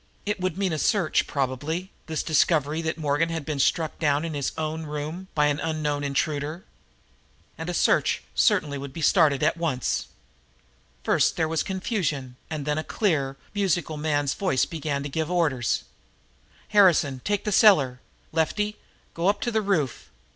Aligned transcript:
It 0.25 0.39
would 0.39 0.57
mean 0.57 0.73
a 0.73 0.79
search, 0.79 1.27
probably, 1.27 1.91
this 2.07 2.23
discovery 2.23 2.81
that 2.81 2.97
Morgan 2.97 3.29
had 3.29 3.45
been 3.45 3.59
struck 3.59 3.99
down 3.99 4.25
in 4.25 4.33
his 4.33 4.51
own 4.57 4.87
room 4.87 5.27
by 5.35 5.45
an 5.45 5.59
unknown 5.59 6.03
intruder. 6.03 6.65
And 7.55 7.69
a 7.69 7.73
search 7.75 8.23
certainly 8.33 8.79
would 8.79 8.93
be 8.93 9.03
started 9.03 9.43
at 9.43 9.57
once. 9.57 10.07
First 11.03 11.35
there 11.35 11.47
was 11.47 11.61
confusion, 11.61 12.35
and 12.49 12.65
then 12.65 12.79
a 12.79 12.83
clear, 12.83 13.37
musical 13.53 13.95
man's 13.95 14.33
voice 14.33 14.65
began 14.65 15.03
to 15.03 15.07
give 15.07 15.29
orders: 15.29 15.83
"Harrison, 16.69 17.21
take 17.23 17.43
the 17.43 17.51
cellar. 17.51 17.99
Lefty, 18.31 18.77
go 19.13 19.27
up 19.27 19.39
to 19.41 19.51
the 19.51 19.61
roof. 19.61 20.09